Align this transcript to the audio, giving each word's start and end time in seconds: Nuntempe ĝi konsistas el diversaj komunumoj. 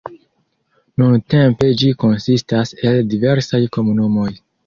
Nuntempe 1.01 1.67
ĝi 1.83 1.91
konsistas 2.05 2.73
el 2.91 2.99
diversaj 3.13 3.63
komunumoj. 3.77 4.29